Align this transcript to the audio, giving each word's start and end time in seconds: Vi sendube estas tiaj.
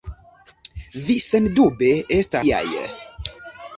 Vi 1.09 1.17
sendube 1.27 1.91
estas 2.21 2.49
tiaj. 2.49 2.67